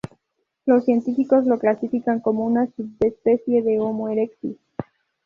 [0.65, 4.57] Los científicos lo clasifican como una subespecie del "Homo erectus".